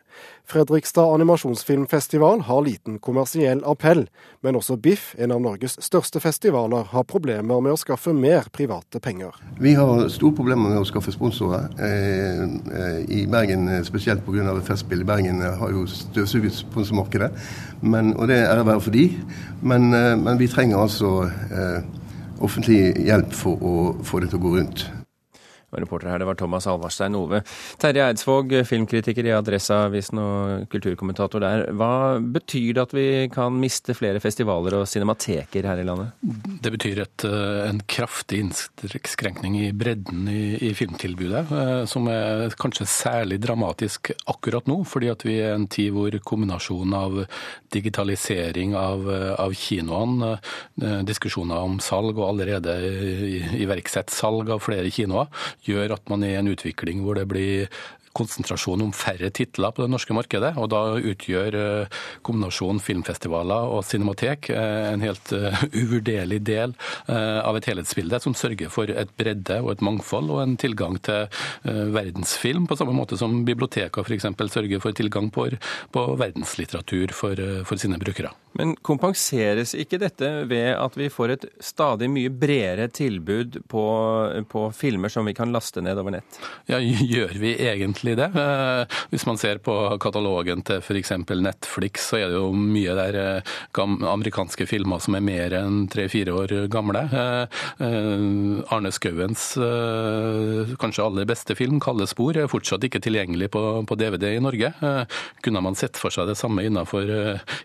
Fredrikstad 0.44 1.08
animasjonsfilmfestival 1.14 2.42
har 2.44 2.58
liten 2.66 2.98
kommersiell 3.00 3.62
appell, 3.64 4.02
men 4.44 4.58
også 4.58 4.76
BIFF, 4.76 5.14
en 5.16 5.32
av 5.32 5.40
Norges 5.40 5.78
største 5.80 6.20
festivaler, 6.20 6.90
har 6.90 7.06
problemer 7.08 7.62
med 7.64 7.72
å 7.72 7.78
skaffe 7.80 8.12
mer 8.12 8.50
private 8.52 9.00
penger. 9.00 9.32
Vi 9.64 9.72
har 9.78 10.10
store 10.12 10.36
problemer 10.36 10.74
med 10.74 10.82
å 10.82 10.84
skaffe 10.84 11.14
sponsorer. 11.14 11.70
Eh, 11.80 12.42
eh, 12.44 12.98
I 13.16 13.22
Bergen, 13.32 13.64
eh, 13.72 13.80
spesielt 13.88 14.20
pga. 14.26 14.60
Festspill 14.60 15.06
i 15.06 15.08
Bergen, 15.08 15.40
har 15.40 15.72
jo 15.72 15.86
støvsuget 15.88 16.52
sponsormarkedet, 16.52 17.30
men, 17.80 18.12
og 18.12 18.28
det 18.28 18.42
er 18.42 18.52
ære 18.52 18.80
for 18.80 18.92
de, 18.92 19.08
men, 19.62 19.88
men 20.20 20.36
vi 20.36 20.52
trenger 20.52 20.84
altså 20.84 21.30
offentlig 22.44 22.92
hjelp 23.08 23.32
for 23.32 23.56
å 23.64 23.74
få 24.04 24.20
det 24.20 24.30
til 24.30 24.38
å 24.38 24.44
gå 24.44 24.54
rundt. 24.58 24.86
Og 25.74 25.80
reporter 25.82 26.12
her, 26.12 26.20
det 26.22 26.28
var 26.28 26.36
Thomas 26.38 26.66
Alvarstein 26.70 27.16
Ove. 27.18 27.40
Terje 27.82 28.04
Eidsvåg, 28.06 28.52
filmkritiker 28.68 29.26
i 29.26 29.32
Adresseavisen 29.34 30.20
og 30.22 30.68
kulturkommentator 30.70 31.42
der. 31.42 31.64
Hva 31.74 32.20
betyr 32.22 32.76
det 32.76 32.84
at 32.84 32.94
vi 32.94 33.06
kan 33.34 33.56
miste 33.58 33.96
flere 33.98 34.22
festivaler 34.22 34.78
og 34.78 34.86
cinemateker 34.86 35.66
her 35.66 35.82
i 35.82 35.86
landet? 35.88 36.14
Det 36.62 36.70
betyr 36.70 37.02
et, 37.02 37.24
eh, 37.26 37.66
en 37.66 37.80
kraftig 37.90 38.44
innskrenkning 38.44 39.58
i 39.64 39.72
bredden 39.72 40.28
i, 40.30 40.44
i, 40.68 40.70
filmtilbudet, 40.78 41.50
eh, 41.50 41.82
som 41.90 42.06
er 42.14 42.54
kanskje 42.54 42.86
særlig 42.86 43.40
dramatisk 43.42 44.12
akkurat 44.30 44.70
nå, 44.70 44.78
fordi 44.86 45.10
at 45.10 45.26
vi 45.26 45.40
er 45.42 45.56
en 45.56 45.66
tid 45.66 45.90
hvor 45.96 46.14
kombinasjonen 46.22 46.94
av 46.94 47.18
digitalisering 47.74 48.78
av, 48.78 49.02
av 49.42 49.50
kinoene, 49.50 50.38
eh, 50.78 51.02
diskusjoner 51.10 51.58
om 51.58 51.80
salg 51.82 52.14
og 52.14 52.30
allerede 52.30 52.78
iverksatt 53.58 54.14
salg 54.14 54.54
av 54.54 54.62
flere 54.62 54.94
kinoer, 54.94 55.26
gjør 55.64 55.96
at 55.96 56.10
man 56.12 56.22
er 56.22 56.36
i 56.36 56.40
en 56.40 56.52
utvikling 56.52 57.02
hvor 57.04 57.18
det 57.18 57.28
blir 57.30 57.70
konsentrasjon 58.16 58.84
om 58.86 58.92
færre 58.96 59.30
titler 59.34 59.74
på 59.74 59.84
det 59.84 59.90
norske 59.92 60.14
markedet. 60.16 60.54
og 60.56 60.70
Da 60.72 60.82
utgjør 60.96 61.58
eh, 61.60 62.00
kombinasjonen 62.26 62.80
filmfestivaler 62.82 63.72
og 63.76 63.84
cinematek 63.88 64.50
eh, 64.54 64.92
en 64.92 65.04
helt 65.04 65.32
eh, 65.36 65.64
uvurderlig 65.82 66.42
del 66.46 66.74
av 67.06 67.56
et 67.56 67.66
helhetsbilde 67.68 68.18
som 68.22 68.34
sørger 68.36 68.70
for 68.72 68.90
et 68.90 69.10
bredde 69.18 69.58
og 69.62 69.70
et 69.72 69.82
mangfold 69.84 70.30
og 70.34 70.40
en 70.42 70.56
tilgang 70.60 70.96
til 71.04 71.28
verdensfilm, 71.64 72.66
på 72.68 72.76
samme 72.78 72.94
måte 72.96 73.18
som 73.18 73.38
biblioteker 73.46 74.04
f.eks. 74.04 74.26
sørger 74.52 74.82
for 74.82 74.96
tilgang 74.96 75.30
på, 75.34 75.46
på 75.94 76.04
verdenslitteratur 76.20 77.14
for, 77.16 77.40
for 77.68 77.80
sine 77.80 77.98
brukere. 78.02 78.32
Men 78.58 78.74
kompenseres 78.86 79.74
ikke 79.76 80.00
dette 80.00 80.28
ved 80.48 80.70
at 80.74 80.96
vi 80.96 81.10
får 81.12 81.34
et 81.34 81.46
stadig 81.64 82.08
mye 82.12 82.32
bredere 82.32 82.88
tilbud 82.92 83.60
på, 83.68 83.84
på 84.48 84.62
filmer 84.76 85.12
som 85.12 85.28
vi 85.28 85.34
kan 85.36 85.52
laste 85.54 85.82
ned 85.84 86.00
over 86.00 86.16
nett? 86.16 86.38
Ja, 86.70 86.80
gjør 86.80 87.36
vi 87.42 87.52
egentlig 87.66 88.05
egentlig 88.06 88.16
det. 88.16 88.40
Eh, 88.40 88.86
hvis 89.10 89.26
man 89.26 89.38
ser 89.38 89.58
på 89.58 89.74
katalogen 90.00 90.62
til 90.66 90.80
f.eks. 90.80 91.12
Netflix, 91.28 92.08
så 92.10 92.20
er 92.20 92.30
det 92.30 92.38
jo 92.38 92.52
mye 92.54 92.94
der 92.96 93.18
eh, 93.20 93.54
amerikanske 93.76 94.66
filmer 94.66 95.00
som 95.02 95.16
er 95.16 95.24
mer 95.24 95.56
enn 95.58 95.86
tre-fire 95.90 96.34
år 96.34 96.54
gamle. 96.72 97.04
Arne 97.76 98.90
Skauens 98.92 99.54
kanskje 100.80 101.04
aller 101.04 101.26
beste 101.28 101.54
film, 101.56 101.80
'Kalde 101.80 102.06
spor', 102.08 102.36
er 102.36 102.50
fortsatt 102.50 102.84
ikke 102.84 103.00
tilgjengelig 103.02 103.50
på, 103.54 103.84
DVD 103.96 104.36
i 104.36 104.42
Norge. 104.42 104.72
Kunne 105.42 105.62
man 105.64 105.74
sett 105.74 105.96
for 105.96 106.12
seg 106.12 106.28
det 106.28 106.36
samme 106.36 106.64
innenfor, 106.66 107.08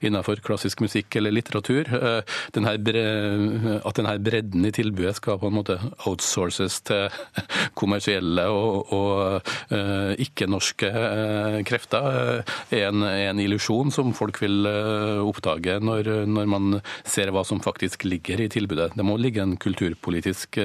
innenfor 0.01 0.41
klassisk 0.43 0.81
musikk 0.81 1.15
eller 1.19 1.33
litteratur? 1.33 1.89
Denne, 2.55 2.75
at 3.81 3.97
denne 3.97 4.15
bredden 4.23 4.67
i 4.67 4.71
tilbudet 4.75 5.17
skal 5.19 5.39
på 5.41 5.49
en 5.49 5.57
måte 5.57 5.77
outsources 6.07 6.79
til 6.87 7.09
kommersielle 7.79 8.47
og, 8.51 8.93
og 8.95 9.51
uh, 9.73 10.13
ikke-norske 10.31 10.89
uh, 10.89 11.59
krefter, 11.67 12.07
uh, 12.41 12.55
er 12.73 12.87
en, 12.89 13.05
en 13.05 13.41
illusjon 13.43 13.91
som 13.93 14.13
folk 14.17 14.39
vil 14.41 14.65
oppdage 15.21 15.77
når, 15.83 16.09
når, 16.29 16.49
man 16.51 16.79
ser 17.07 17.31
hva 17.33 17.43
som 17.47 17.61
faktisk 17.63 18.05
ligger 18.07 18.41
i 18.41 18.49
tilbudet. 18.51 18.91
Det 18.97 19.05
må 19.05 19.17
ligge 19.19 19.43
en 19.43 19.57
kulturpolitisk 19.61 20.57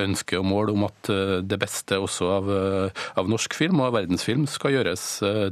ønske 0.00 0.38
og 0.38 0.46
mål 0.48 0.72
om 0.74 0.86
at 0.88 1.10
det 1.46 1.58
beste 1.60 1.98
også 2.00 2.28
av, 2.34 2.50
av 3.20 3.30
norsk 3.30 3.54
film 3.56 3.80
og 3.80 3.88
av 3.88 3.96
verdensfilm 3.98 4.46
skal 4.50 4.76
gjøres 4.76 5.04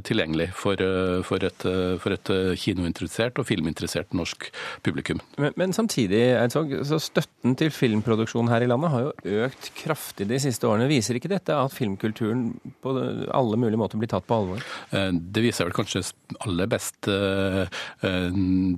tilgjengelig 0.07 0.49
for, 0.57 0.79
for, 1.27 1.45
et, 1.45 1.65
for 2.03 2.15
et 2.15 2.33
kinointeressert 2.59 3.39
og 3.41 3.47
filminteressert 3.49 4.13
norsk 4.17 4.49
publikum. 4.85 5.21
Men, 5.41 5.55
men 5.59 5.75
samtidig, 5.75 6.21
Eidsvåg, 6.37 6.75
så 6.87 6.99
støtten 7.01 7.57
til 7.59 7.73
filmproduksjon 7.73 8.51
her 8.51 8.65
i 8.65 8.69
landet 8.69 8.93
har 8.93 9.07
jo 9.07 9.43
økt 9.47 9.71
kraftig 9.77 10.27
de 10.29 10.39
siste 10.41 10.67
årene. 10.69 10.89
Viser 10.91 11.17
ikke 11.19 11.31
dette 11.31 11.55
at 11.57 11.75
filmkulturen 11.75 12.45
på 12.83 12.93
alle 12.93 13.42
mulige 13.59 13.79
måter 13.79 13.99
blir 13.99 14.09
tatt 14.11 14.25
på 14.27 14.37
alvor? 14.37 14.63
Eh, 14.91 15.11
det 15.13 15.43
viser 15.45 15.67
vel 15.67 15.75
kanskje 15.75 16.03
aller 16.45 16.69
best 16.71 17.07
eh, 17.11 17.63
eh, 18.05 18.29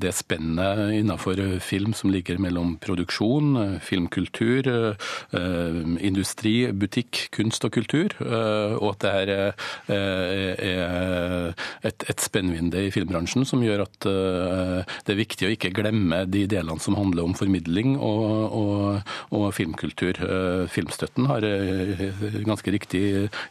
det 0.02 0.14
spennet 0.16 0.96
innenfor 1.00 1.40
film 1.64 1.94
som 1.98 2.12
ligger 2.14 2.40
mellom 2.42 2.76
produksjon, 2.84 3.80
filmkultur, 3.84 4.68
industri, 6.06 6.72
butikk, 6.76 7.28
kunst 7.36 7.66
og 7.68 7.74
kultur. 7.76 8.14
Og 8.20 8.88
at 8.92 9.04
det 9.04 9.12
er 9.22 9.32
et, 11.86 12.24
spennvinde 12.26 12.86
i 12.88 12.92
filmbransjen 12.94 13.46
som 13.48 13.64
gjør 13.64 13.86
at 13.86 14.08
det 14.08 15.14
er 15.14 15.20
viktig 15.20 15.48
å 15.48 15.54
ikke 15.54 15.74
glemme 15.76 16.24
de 16.32 16.46
delene 16.50 16.82
som 16.84 16.98
handler 16.98 17.28
om 17.28 17.36
formidling 17.38 17.96
og, 17.98 18.56
og, 18.60 19.14
og 19.36 19.48
filmkultur. 19.56 20.20
Filmstøtten 20.72 21.30
har 21.32 21.46
ganske 22.48 22.76
riktig 22.76 23.04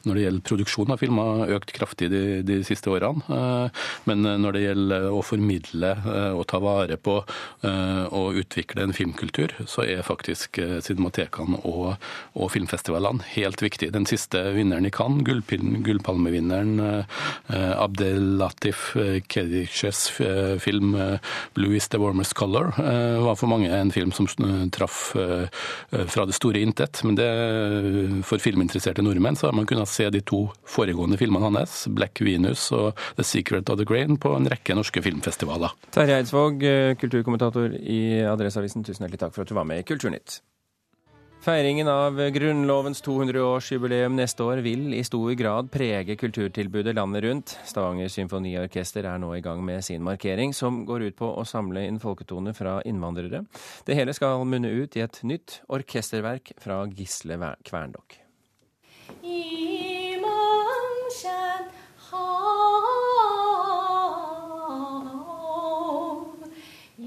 når 0.05 0.15
det 0.15 0.27
gjelder 0.27 0.49
produksjon 0.49 0.95
av 0.95 1.01
filmer, 1.05 1.47
økt 1.55 1.73
kraftig 1.77 2.11
de, 2.13 2.43
de 2.47 2.61
siste 2.67 2.91
årene. 2.93 3.25
Eh, 3.29 3.83
men 4.09 4.25
når 4.43 4.57
det 4.57 4.65
gjelder 4.65 5.09
å 5.13 5.21
formidle 5.25 5.93
eh, 6.01 6.33
og 6.35 6.47
ta 6.51 6.61
vare 6.63 6.99
på 7.01 7.19
eh, 7.65 8.05
og 8.15 8.41
utvikle 8.41 8.85
en 8.87 8.95
filmkultur, 8.97 9.55
så 9.71 9.85
er 9.87 10.05
faktisk 10.07 10.61
cinematekene 10.85 11.61
og, 11.69 11.95
og 12.39 12.51
filmfestivalene 12.55 13.25
helt 13.35 13.63
viktige. 13.65 13.95
Den 13.95 14.09
siste 14.09 14.41
vinneren 14.55 14.87
i 14.89 14.93
Cannes, 14.95 15.25
gullpalmevinneren 15.25 17.05
Abdelatif 17.49 18.95
Kediches 19.31 20.07
film 20.63 20.95
'Blue 21.55 21.77
is 21.77 21.89
the 21.89 22.01
warmest 22.01 22.35
color', 22.39 22.73
var 23.25 23.37
for 23.39 23.51
mange 23.51 23.71
en 23.73 23.93
film 23.95 24.13
som 24.13 24.29
traff 24.75 25.15
fra 25.15 26.27
det 26.27 26.37
store 26.37 26.63
intet. 26.65 27.03
Men 27.05 27.19
det, 27.19 27.29
for 28.27 28.43
filminteresserte 28.43 29.05
nordmenn 29.05 29.39
så 29.39 29.49
har 29.49 29.57
man 29.57 29.69
kunnet 29.71 29.91
se 29.91 30.09
de 30.11 30.23
to 30.25 30.47
foregående 30.85 31.19
filmene 31.19 31.49
hans, 31.49 31.87
'Black 31.89 32.21
Venus' 32.21 32.71
og 32.73 32.95
'The 33.17 33.25
Secret 33.25 33.71
of 33.71 33.79
the 33.79 33.85
Grain', 33.85 34.19
på 34.19 34.37
en 34.37 34.49
rekke 34.49 34.77
norske 34.77 35.03
filmfestivaler. 35.03 35.73
Terje 35.91 36.21
Eidsvåg, 36.21 36.63
eh, 36.63 36.95
kulturkommentator 36.97 37.75
i 37.75 38.21
Adresseavisen, 38.25 38.85
tusen 38.85 39.07
hjertelig 39.07 39.21
takk 39.21 39.35
for 39.35 39.43
at 39.43 39.49
du 39.49 39.55
var 39.55 39.65
med 39.65 39.79
i 39.79 39.83
Kulturnytt. 39.83 40.41
Feiringen 41.45 41.89
av 41.89 42.17
Grunnlovens 42.33 43.03
200-årsjubileum 43.05 44.15
neste 44.17 44.43
år 44.43 44.63
vil 44.65 44.95
i 44.95 45.03
stor 45.05 45.35
grad 45.37 45.71
prege 45.71 46.17
kulturtilbudet 46.17 46.95
landet 46.95 47.23
rundt. 47.23 47.59
Stavanger 47.67 48.09
symfoniorkester 48.09 49.05
er 49.05 49.19
nå 49.19 49.35
i 49.37 49.43
gang 49.45 49.61
med 49.65 49.85
sin 49.85 50.03
markering, 50.03 50.55
som 50.55 50.87
går 50.87 51.03
ut 51.11 51.17
på 51.17 51.29
å 51.37 51.45
samle 51.45 51.85
inn 51.85 52.01
folketoner 52.01 52.57
fra 52.57 52.81
innvandrere. 52.89 53.45
Det 53.85 53.95
hele 53.95 54.17
skal 54.17 54.47
munne 54.49 54.73
ut 54.73 54.97
i 54.97 55.05
et 55.05 55.21
nytt 55.23 55.61
orkesterverk 55.69 56.55
fra 56.65 56.87
Gisle 56.89 57.37
Kverndokk. 57.61 58.25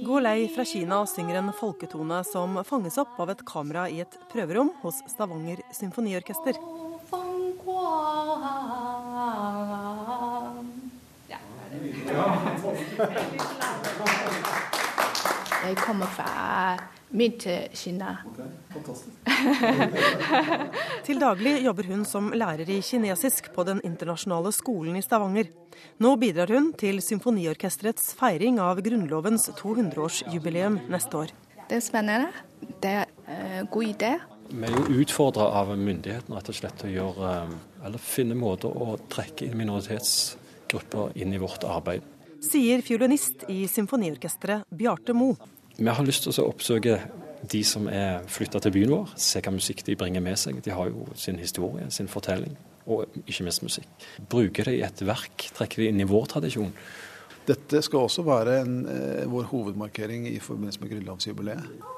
Gå 0.08 0.20
lei 0.20 0.48
fra 0.56 0.66
Kina 0.66 1.06
synger 1.06 1.36
en 1.36 1.54
folketone 1.54 2.24
som 2.24 2.64
fanges 2.64 2.98
opp 2.98 3.20
av 3.20 3.30
et 3.34 3.44
kamera 3.46 3.88
i 3.92 4.00
et 4.04 4.18
prøverom 4.32 4.72
hos 4.82 5.02
Stavanger 5.12 5.60
symfoniorkester. 5.76 6.56
Jeg 15.68 15.76
kommer 15.84 16.08
fra 16.16 16.97
midt 17.10 17.48
Kina. 17.78 18.18
Til 21.08 21.20
daglig 21.22 21.56
jobber 21.64 21.90
hun 21.92 22.06
som 22.08 22.32
lærer 22.36 22.70
i 22.70 22.82
kinesisk 22.84 23.52
på 23.56 23.66
Den 23.68 23.82
internasjonale 23.88 24.52
skolen 24.56 24.98
i 25.00 25.04
Stavanger. 25.06 25.52
Nå 26.04 26.16
bidrar 26.20 26.52
hun 26.52 26.72
til 26.78 27.02
Symfoniorkesterets 27.04 28.14
feiring 28.18 28.60
av 28.64 28.82
Grunnlovens 28.86 29.50
200-årsjubileum 29.60 30.82
neste 30.92 31.22
år. 31.24 31.36
Det 31.68 31.80
er 31.80 31.84
spennende. 31.84 32.32
Det 32.82 32.94
er 33.04 33.06
en 33.28 33.66
uh, 33.66 33.72
god 33.72 33.88
idé. 33.88 34.12
Vi 34.48 34.64
er 34.64 34.72
jo 34.72 35.02
utfordra 35.04 35.50
av 35.60 35.74
myndighetene 35.76 36.38
rett 36.38 36.52
og 36.52 36.56
slett 36.56 36.78
til 36.80 36.94
å 36.94 36.94
gjøre, 36.94 37.32
eh, 37.34 37.82
eller 37.90 38.00
finne 38.00 38.38
måter 38.40 38.72
å 38.72 38.96
trekke 39.12 39.44
inn 39.44 39.58
minoritetsgrupper 39.60 41.18
inn 41.20 41.36
i 41.36 41.42
vårt 41.42 41.68
arbeid. 41.68 42.06
Sier 42.48 42.84
fiolinist 42.86 43.44
i 43.52 43.66
symfoniorkesteret 43.68 44.70
Bjarte 44.72 45.16
Mo. 45.18 45.34
Vi 45.78 45.86
har 45.88 46.06
lyst 46.06 46.26
til 46.26 46.34
å 46.42 46.48
oppsøke 46.50 46.98
de 47.52 47.60
som 47.68 47.86
er 47.92 48.24
flytta 48.34 48.60
til 48.64 48.74
byen 48.74 48.94
vår, 48.96 49.12
se 49.22 49.42
hva 49.46 49.54
musikk 49.54 49.84
de 49.86 49.96
bringer 50.00 50.24
med 50.26 50.40
seg. 50.42 50.58
De 50.66 50.74
har 50.74 50.90
jo 50.90 51.06
sin 51.16 51.38
historie, 51.38 51.86
sin 51.94 52.10
fortelling 52.10 52.56
og 52.88 53.20
ikke 53.28 53.44
minst 53.44 53.62
musikk. 53.66 54.08
Bruke 54.32 54.64
det 54.64 54.78
i 54.78 54.84
et 54.88 55.04
verk, 55.06 55.50
trekke 55.54 55.82
det 55.82 55.92
inn 55.92 56.02
i 56.02 56.08
vår 56.08 56.30
tradisjon. 56.32 56.72
Dette 57.48 57.82
skal 57.84 58.08
også 58.08 58.24
være 58.28 58.62
en, 58.62 58.74
eh, 58.88 59.28
vår 59.28 59.44
hovedmarkering 59.52 60.28
i 60.28 60.40
forbindelse 60.40 60.82
med 60.82 60.92
grunnlovsjubileet 60.96 61.97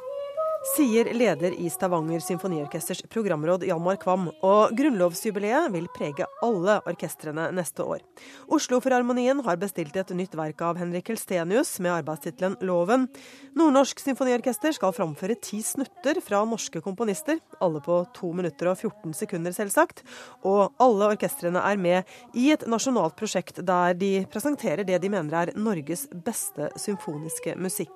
sier 0.63 1.13
leder 1.13 1.53
i 1.55 1.69
Stavanger 1.71 2.19
symfoniorkesters 2.19 3.01
programråd 3.09 3.63
Hjalmar 3.67 3.95
Kvam. 4.01 4.27
Og 4.43 4.73
grunnlovsjubileet 4.75 5.71
vil 5.71 5.87
prege 5.95 6.27
alle 6.43 6.79
orkestrene 6.89 7.49
neste 7.55 7.85
år. 7.85 8.03
Oslo-filharmonien 8.51 9.39
har 9.45 9.59
bestilt 9.61 9.95
et 9.95 10.11
nytt 10.15 10.35
verk 10.35 10.61
av 10.65 10.79
Henrik 10.81 11.11
Helstenius 11.11 11.77
med 11.79 11.93
arbeidstittelen 12.01 12.57
'Loven'. 12.59 13.07
Nordnorsk 13.55 14.03
symfoniorkester 14.03 14.75
skal 14.75 14.93
framføre 14.95 15.39
ti 15.39 15.61
snutter 15.63 16.19
fra 16.23 16.43
norske 16.45 16.81
komponister, 16.83 17.39
alle 17.61 17.79
på 17.79 18.01
2 18.19 18.33
minutter 18.33 18.71
og 18.71 18.77
14 18.77 19.15
sekunder, 19.15 19.55
selvsagt. 19.55 20.03
Og 20.43 20.73
alle 20.79 21.13
orkestrene 21.15 21.63
er 21.63 21.77
med 21.77 22.03
i 22.35 22.51
et 22.51 22.67
nasjonalt 22.67 23.15
prosjekt 23.15 23.63
der 23.65 23.93
de 23.93 24.25
presenterer 24.31 24.83
det 24.83 24.99
de 25.01 25.09
mener 25.09 25.39
er 25.39 25.55
Norges 25.55 26.07
beste 26.11 26.69
symfoniske 26.75 27.55
musikk. 27.55 27.95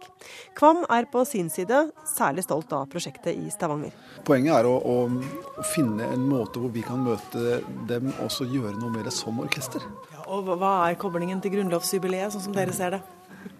Kvam 0.55 0.85
er 0.89 1.05
på 1.11 1.25
sin 1.27 1.49
side 1.49 1.91
særlig 2.07 2.43
stolt 2.43 2.52
stolt 2.53 2.73
av 2.73 2.85
prosjektet 2.85 3.33
i 3.33 3.49
Stavanger. 3.49 3.93
Poenget 4.27 4.53
er 4.59 4.67
å, 4.69 4.75
å, 4.77 5.63
finne 5.73 6.05
en 6.13 6.27
måte 6.29 6.61
hvor 6.61 6.69
vi 6.73 6.83
kan 6.85 7.01
møte 7.01 7.61
dem 7.89 8.11
og 8.21 8.29
så 8.33 8.45
gjøre 8.45 8.77
noe 8.77 8.93
med 8.93 9.07
det 9.07 9.13
som 9.15 9.39
orkester. 9.41 9.81
Ja, 10.13 10.25
og 10.29 10.51
Hva 10.53 10.73
er 10.85 10.99
koblingen 11.01 11.41
til 11.41 11.55
grunnlovsjubileet, 11.55 12.33
sånn 12.35 12.45
som 12.45 12.55
dere 12.55 12.75
ser 12.75 12.97
det? 12.97 13.01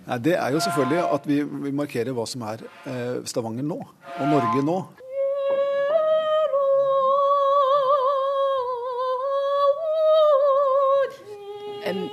Nei, 0.05 0.17
det 0.21 0.35
er 0.37 0.53
jo 0.53 0.61
selvfølgelig 0.63 1.05
at 1.15 1.25
vi, 1.27 1.39
vi 1.65 1.71
markerer 1.75 2.13
hva 2.15 2.27
som 2.29 2.43
er 2.47 2.61
eh, 2.85 3.23
Stavanger 3.27 3.65
nå, 3.65 3.79
og 4.19 4.29
Norge 4.29 4.67
nå. 4.67 4.83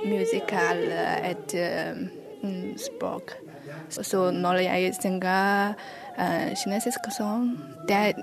Musikal 0.05 0.81
et 0.91 1.53
um, 1.55 2.01
språk. 2.77 3.33
Så 3.89 4.29
når 4.31 4.61
jeg 4.65 4.93
synger 4.97 5.73
uh, 5.73 6.49
kinesisk 6.63 7.09
sang, 7.15 7.51
det, 7.89 8.15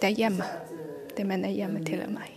det 0.00 0.10
er 0.10 0.16
hjemme. 0.18 0.48
Det 1.16 1.26
mener 1.26 1.52
hjemme 1.54 1.82
til 1.86 2.02
meg. 2.10 2.30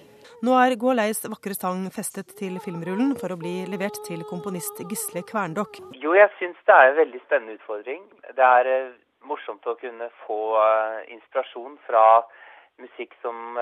Nå 0.45 0.53
er 0.61 0.75
Gualeis 0.77 1.23
vakre 1.25 1.55
sang 1.57 1.87
festet 1.93 2.35
til 2.37 2.59
filmrullen 2.61 3.15
for 3.17 3.33
å 3.33 3.39
bli 3.41 3.63
levert 3.71 3.97
til 4.05 4.21
komponist 4.29 4.77
Gisle 4.85 5.23
Kverndokk. 5.25 5.79
Jo, 5.97 6.13
jeg 6.13 6.29
syns 6.37 6.59
det 6.69 6.75
er 6.75 6.91
en 6.91 6.99
veldig 7.01 7.21
spennende 7.25 7.57
utfordring. 7.57 8.03
Det 8.37 8.49
er 8.59 8.71
uh, 8.73 8.95
morsomt 9.25 9.65
å 9.65 9.77
kunne 9.81 10.11
få 10.25 10.41
uh, 10.59 11.01
inspirasjon 11.09 11.79
fra 11.87 12.03
musikk 12.77 13.15
som 13.23 13.57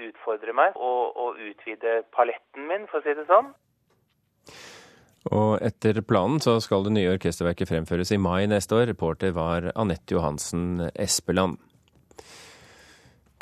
utfordrer 0.00 0.56
meg 0.56 0.72
og, 0.80 1.12
og 1.20 1.36
utvide 1.36 2.00
paletten 2.16 2.64
min, 2.70 2.88
for 2.88 3.02
å 3.02 3.04
si 3.04 3.12
det 3.14 3.26
sånn. 3.28 3.52
Og 5.32 5.56
etter 5.64 6.02
planen 6.04 6.42
så 6.44 6.58
skal 6.60 6.84
det 6.84 6.92
nye 6.98 7.14
orkesterverket 7.14 7.70
fremføres 7.70 8.12
i 8.12 8.20
mai 8.20 8.44
neste 8.50 8.76
år. 8.76 8.90
Reporter 8.92 9.32
var 9.36 9.70
Anette 9.72 10.16
Johansen 10.16 10.90
Espeland. 10.92 11.56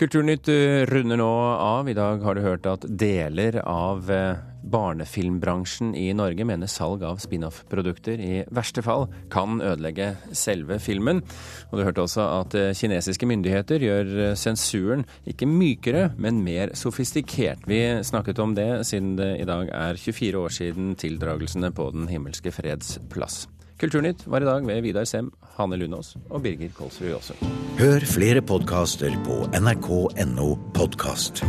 Kulturnytt 0.03 0.49
eh, 0.51 0.83
runder 0.91 1.21
nå 1.21 1.31
av. 1.63 1.87
I 1.87 1.95
dag 1.95 2.25
har 2.27 2.35
du 2.35 2.41
hørt 2.43 2.65
at 2.67 2.83
deler 2.99 3.61
av 3.63 4.09
eh, 4.11 4.41
barnefilmbransjen 4.75 5.93
i 5.95 6.09
Norge 6.19 6.43
mener 6.49 6.67
salg 6.67 7.05
av 7.07 7.21
spin-off-produkter 7.23 8.19
i 8.19 8.41
verste 8.51 8.83
fall 8.83 9.07
kan 9.31 9.63
ødelegge 9.63 10.09
selve 10.35 10.81
filmen. 10.83 11.23
Og 11.71 11.79
du 11.79 11.85
hørte 11.87 12.03
også 12.03 12.27
at 12.41 12.59
eh, 12.59 12.73
kinesiske 12.75 13.31
myndigheter 13.31 13.87
gjør 13.87 14.13
sensuren 14.43 15.07
ikke 15.23 15.47
mykere, 15.47 16.09
men 16.19 16.43
mer 16.43 16.75
sofistikert. 16.75 17.63
Vi 17.71 17.85
snakket 18.03 18.43
om 18.43 18.59
det 18.59 18.71
siden 18.91 19.15
det 19.23 19.37
i 19.39 19.47
dag 19.47 19.71
er 19.71 20.03
24 20.03 20.47
år 20.49 20.59
siden 20.59 20.97
tildragelsene 20.99 21.71
på 21.71 21.93
Den 21.95 22.11
himmelske 22.11 22.51
freds 22.51 22.97
plass. 23.15 23.45
Kulturnytt 23.83 24.27
var 24.31 24.45
i 24.45 24.47
dag 24.47 24.67
ved 24.67 24.83
Vidar 24.85 25.07
Sem, 25.11 25.33
Hanne 25.57 25.75
Lunås 25.81 26.13
og 26.31 26.45
Birger 26.45 26.71
Kolsrud 26.77 27.09
Jåsund. 27.11 27.41
Hør 27.81 28.05
flere 28.07 28.43
podkaster 28.47 29.11
på 29.27 29.41
nrk.no 29.59 30.53
podkast. 30.77 31.43